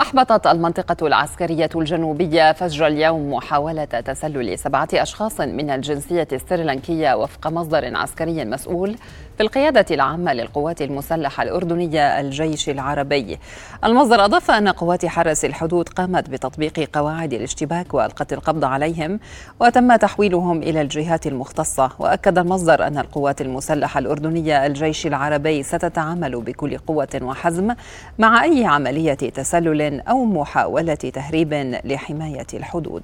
أحبطت 0.00 0.46
المنطقة 0.46 1.06
العسكرية 1.06 1.68
الجنوبية 1.76 2.52
فجر 2.52 2.86
اليوم 2.86 3.32
محاولة 3.32 3.84
تسلل 3.84 4.58
سبعة 4.58 4.88
أشخاص 4.94 5.40
من 5.40 5.70
الجنسية 5.70 6.28
السريلانكية 6.32 7.14
وفق 7.14 7.46
مصدر 7.48 7.96
عسكري 7.96 8.44
مسؤول 8.44 8.96
في 9.36 9.42
القيادة 9.42 9.86
العامة 9.90 10.32
للقوات 10.32 10.82
المسلحة 10.82 11.42
الأردنية 11.42 12.20
الجيش 12.20 12.68
العربي. 12.68 13.38
المصدر 13.84 14.24
أضاف 14.24 14.50
أن 14.50 14.68
قوات 14.68 15.06
حرس 15.06 15.44
الحدود 15.44 15.88
قامت 15.88 16.30
بتطبيق 16.30 16.90
قواعد 16.92 17.32
الاشتباك 17.32 17.94
وألقت 17.94 18.32
القبض 18.32 18.64
عليهم 18.64 19.20
وتم 19.60 19.96
تحويلهم 19.96 20.62
إلى 20.62 20.80
الجهات 20.80 21.26
المختصة. 21.26 21.90
وأكد 21.98 22.38
المصدر 22.38 22.86
أن 22.86 22.98
القوات 22.98 23.40
المسلحة 23.40 23.98
الأردنية 23.98 24.66
الجيش 24.66 25.06
العربي 25.06 25.62
ستتعامل 25.62 26.40
بكل 26.40 26.78
قوة 26.78 27.20
وحزم 27.22 27.74
مع 28.18 28.44
أي 28.44 28.64
عملية 28.64 29.14
تسلل 29.14 29.83
أو 29.84 30.24
محاولة 30.24 30.94
تهريب 30.94 31.54
لحماية 31.84 32.46
الحدود. 32.54 33.02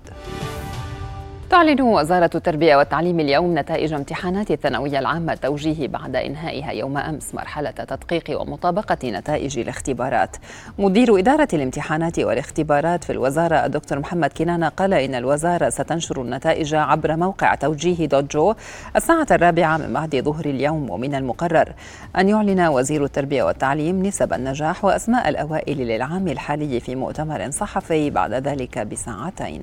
تعلن 1.51 1.81
وزارة 1.81 2.31
التربية 2.35 2.77
والتعليم 2.77 3.21
اليوم 3.21 3.59
نتائج 3.59 3.93
امتحانات 3.93 4.51
الثانوية 4.51 4.99
العامة 4.99 5.33
التوجيهي 5.33 5.89
بعد 5.89 6.17
إنهائها 6.17 6.73
يوم 6.73 6.99
أمس 6.99 7.35
مرحلة 7.35 7.71
تدقيق 7.71 8.41
ومطابقة 8.41 8.99
نتائج 9.05 9.59
الاختبارات. 9.59 10.37
مدير 10.79 11.19
إدارة 11.19 11.49
الامتحانات 11.53 12.19
والاختبارات 12.19 13.05
في 13.05 13.13
الوزارة 13.13 13.67
الدكتور 13.67 13.99
محمد 13.99 14.33
كنانة 14.33 14.69
قال 14.69 14.95
إن 14.95 15.15
الوزارة 15.15 15.69
ستنشر 15.69 16.23
النتائج 16.23 16.75
عبر 16.75 17.17
موقع 17.17 17.55
توجيه 17.55 18.07
دوت 18.07 18.33
جو 18.33 18.55
الساعة 18.97 19.27
الرابعة 19.31 19.77
من 19.77 19.93
بعد 19.93 20.17
ظهر 20.17 20.45
اليوم 20.45 20.91
ومن 20.91 21.15
المقرر 21.15 21.73
أن 22.19 22.29
يعلن 22.29 22.61
وزير 22.61 23.05
التربية 23.05 23.43
والتعليم 23.43 24.07
نسب 24.07 24.33
النجاح 24.33 24.85
وأسماء 24.85 25.29
الأوائل 25.29 25.79
للعام 25.79 26.29
الحالي 26.29 26.81
في 26.81 26.95
مؤتمر 26.95 27.51
صحفي 27.51 28.11
بعد 28.11 28.33
ذلك 28.33 28.79
بساعتين. 28.79 29.63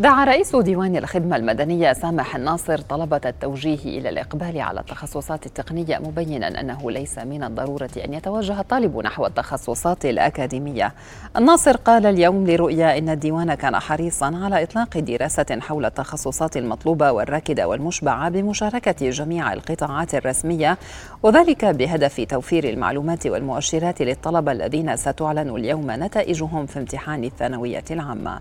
دعا 0.00 0.24
رئيس 0.24 0.56
ديوان 0.56 0.96
الخدمة 0.96 1.36
المدنية 1.36 1.92
سامح 1.92 2.36
الناصر 2.36 2.78
طلبة 2.78 3.20
التوجيه 3.26 3.98
إلى 3.98 4.08
الإقبال 4.08 4.60
على 4.60 4.80
التخصصات 4.80 5.46
التقنية 5.46 5.98
مبينا 5.98 6.60
أنه 6.60 6.90
ليس 6.90 7.18
من 7.18 7.44
الضرورة 7.44 7.90
أن 8.04 8.14
يتوجه 8.14 8.60
الطالب 8.60 8.98
نحو 8.98 9.26
التخصصات 9.26 10.06
الأكاديمية. 10.06 10.92
الناصر 11.36 11.76
قال 11.76 12.06
اليوم 12.06 12.46
لرؤيا 12.46 12.98
إن 12.98 13.08
الديوان 13.08 13.54
كان 13.54 13.78
حريصا 13.78 14.26
على 14.44 14.62
إطلاق 14.62 14.98
دراسة 14.98 15.58
حول 15.60 15.84
التخصصات 15.84 16.56
المطلوبة 16.56 17.12
والراكدة 17.12 17.68
والمشبعة 17.68 18.28
بمشاركة 18.28 19.10
جميع 19.10 19.52
القطاعات 19.52 20.14
الرسمية 20.14 20.78
وذلك 21.22 21.64
بهدف 21.64 22.20
توفير 22.20 22.68
المعلومات 22.68 23.26
والمؤشرات 23.26 24.02
للطلبة 24.02 24.52
الذين 24.52 24.96
ستعلن 24.96 25.56
اليوم 25.56 25.90
نتائجهم 25.90 26.66
في 26.66 26.78
امتحان 26.78 27.24
الثانوية 27.24 27.84
العامة. 27.90 28.40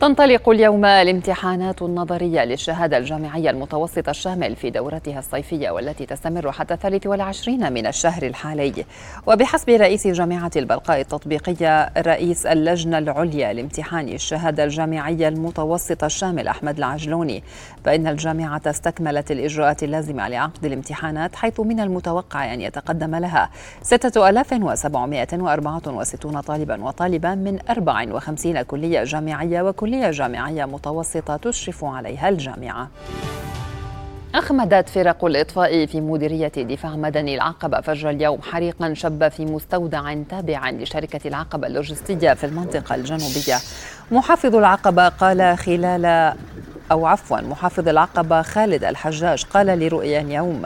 تنطلق 0.00 0.48
اليوم 0.48 0.84
الامتحانات 0.84 1.82
النظرية 1.82 2.44
للشهادة 2.44 2.98
الجامعية 2.98 3.50
المتوسطة 3.50 4.10
الشامل 4.10 4.56
في 4.56 4.70
دورتها 4.70 5.18
الصيفية 5.18 5.70
والتي 5.70 6.06
تستمر 6.06 6.52
حتى 6.52 6.74
الثالث 6.74 7.06
والعشرين 7.06 7.72
من 7.72 7.86
الشهر 7.86 8.22
الحالي. 8.22 8.84
وبحسب 9.26 9.70
رئيس 9.70 10.06
جامعة 10.06 10.50
البلقاء 10.56 11.00
التطبيقية 11.00 11.90
رئيس 11.98 12.46
اللجنة 12.46 12.98
العليا 12.98 13.52
لامتحان 13.52 14.08
الشهادة 14.08 14.64
الجامعية 14.64 15.28
المتوسطة 15.28 16.06
الشامل 16.06 16.48
أحمد 16.48 16.78
العجلوني 16.78 17.42
فإن 17.84 18.06
الجامعة 18.06 18.62
استكملت 18.66 19.30
الإجراءات 19.30 19.82
اللازمة 19.82 20.28
لعقد 20.28 20.64
الامتحانات 20.64 21.36
حيث 21.36 21.60
من 21.60 21.80
المتوقع 21.80 22.54
أن 22.54 22.60
يتقدم 22.60 23.16
لها 23.16 23.50
6764 23.82 26.40
طالبا 26.40 26.84
وطالبا 26.84 27.34
من 27.34 27.58
54 27.70 28.62
كلية 28.62 29.04
جامعية 29.04 29.62
وكلية 29.62 29.89
كلية 29.90 30.10
جامعية 30.10 30.64
متوسطة 30.64 31.36
تشرف 31.36 31.84
عليها 31.84 32.28
الجامعة. 32.28 32.90
أخمدت 34.34 34.88
فرق 34.88 35.24
الإطفاء 35.24 35.86
في 35.86 36.00
مديرية 36.00 36.48
دفاع 36.56 36.96
مدني 36.96 37.34
العقبة 37.34 37.80
فجر 37.80 38.10
اليوم 38.10 38.42
حريقا 38.42 38.94
شب 38.94 39.28
في 39.28 39.44
مستودع 39.44 40.14
تابع 40.30 40.70
لشركة 40.70 41.28
العقبة 41.28 41.66
اللوجستية 41.66 42.34
في 42.34 42.46
المنطقة 42.46 42.94
الجنوبية. 42.94 43.56
محافظ 44.10 44.56
العقبة 44.56 45.08
قال 45.08 45.58
خلال 45.58 46.34
أو 46.90 47.06
عفوا 47.06 47.40
محافظ 47.40 47.88
العقبة 47.88 48.42
خالد 48.42 48.84
الحجاج 48.84 49.44
قال 49.44 49.66
لرؤيا 49.66 50.20
اليوم 50.20 50.62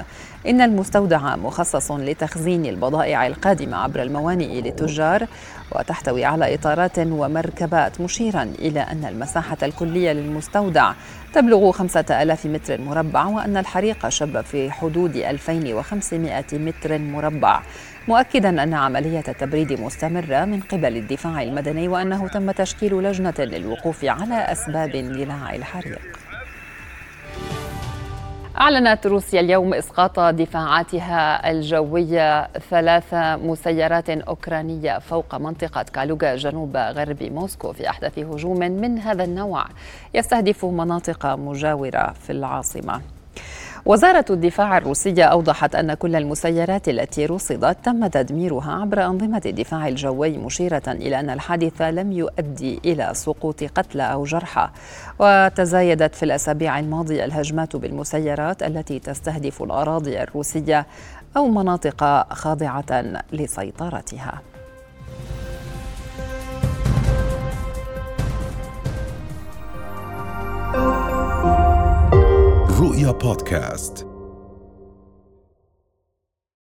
إن 0.47 0.61
المستودع 0.61 1.37
مخصص 1.37 1.91
لتخزين 1.91 2.67
البضائع 2.67 3.27
القادمة 3.27 3.77
عبر 3.77 4.03
الموانئ 4.03 4.61
للتجار 4.61 5.27
وتحتوي 5.73 6.25
على 6.25 6.55
إطارات 6.55 6.99
ومركبات 6.99 8.01
مشيرا 8.01 8.43
إلى 8.43 8.81
أن 8.81 9.05
المساحة 9.05 9.57
الكلية 9.63 10.13
للمستودع 10.13 10.93
تبلغ 11.35 11.73
خمسة 11.73 12.05
ألاف 12.23 12.47
متر 12.47 12.81
مربع 12.81 13.27
وأن 13.27 13.57
الحريق 13.57 14.09
شب 14.09 14.41
في 14.41 14.71
حدود 14.71 15.17
2500 15.17 16.45
متر 16.53 16.99
مربع. 16.99 17.63
مؤكدا 18.09 18.63
أن 18.63 18.75
عملية 18.75 19.25
التبريد 19.29 19.81
مستمرة 19.81 20.45
من 20.45 20.61
قبل 20.61 20.97
الدفاع 20.97 21.43
المدني 21.43 21.89
وأنه 21.89 22.29
تم 22.29 22.51
تشكيل 22.51 23.03
لجنة 23.03 23.35
للوقوف 23.39 24.05
على 24.05 24.35
أسباب 24.35 24.95
اندلاع 24.95 25.55
الحريق. 25.55 26.01
أعلنت 28.61 29.07
روسيا 29.07 29.41
اليوم 29.41 29.75
إسقاط 29.75 30.21
دفاعاتها 30.21 31.51
الجوية 31.51 32.47
ثلاث 32.71 33.15
مسيرات 33.15 34.11
أوكرانية 34.11 34.99
فوق 34.99 35.35
منطقة 35.35 35.83
كالوغا 35.83 36.37
جنوب 36.37 36.77
غرب 36.77 37.23
موسكو 37.23 37.73
في 37.73 37.91
أحدث 37.91 38.19
هجوم 38.19 38.59
من 38.59 38.99
هذا 38.99 39.25
النوع. 39.25 39.65
يستهدف 40.15 40.65
مناطق 40.65 41.27
مجاورة 41.27 42.15
في 42.27 42.33
العاصمة. 42.33 43.01
وزارة 43.87 44.25
الدفاع 44.31 44.79
الروسية 44.79 45.25
أوضحت 45.25 45.75
أن 45.75 45.95
كل 45.95 46.17
المسيرات 46.17 46.89
التي 46.89 47.27
رصدت 47.27 47.77
تم 47.85 48.07
تدميرها 48.07 48.73
عبر 48.73 49.05
أنظمة 49.05 49.43
الدفاع 49.47 49.89
الجوي 49.89 50.39
مشيرة 50.39 50.83
إلى 50.89 51.21
أن 51.21 51.31
الحادث 51.31 51.83
لم 51.83 52.13
يؤدي 52.13 52.81
إلى 52.85 53.11
سقوط 53.13 53.65
قتلى 53.65 54.03
أو 54.03 54.25
جرحى. 54.25 54.69
وتزايدت 55.19 56.15
في 56.15 56.23
الأسابيع 56.23 56.79
الماضية 56.79 57.25
الهجمات 57.25 57.77
بالمسيرات 57.77 58.63
التي 58.63 58.99
تستهدف 58.99 59.63
الأراضي 59.63 60.23
الروسية 60.23 60.87
أو 61.37 61.49
مناطق 61.49 62.33
خاضعة 62.33 63.05
لسيطرتها. 63.33 64.54
رؤيا 73.05 73.19
بودكاست 73.19 74.14